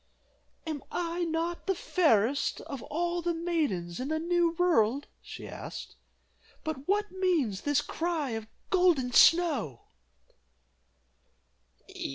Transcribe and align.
"Am 0.65 0.81
I 0.91 1.25
not 1.25 1.67
the 1.67 1.75
fairest 1.75 2.59
of 2.61 2.81
all 2.81 3.21
the 3.21 3.35
maidens 3.35 3.99
in 3.99 4.07
the 4.07 4.17
new 4.17 4.53
world?" 4.53 5.05
she 5.21 5.47
asked, 5.47 5.95
"but 6.63 6.87
what 6.87 7.11
means 7.11 7.61
this 7.61 7.81
cry 7.81 8.31
of 8.31 8.47
'Golden 8.71 9.11
Snow? 9.11 9.81